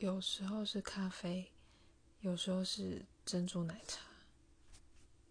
[0.00, 1.50] 有时候是咖啡
[2.20, 4.07] 有时候是珍珠奶茶。